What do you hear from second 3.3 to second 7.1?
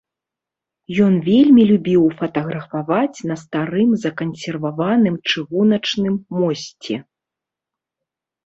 на старым закансерваваным чыгуначным мосце.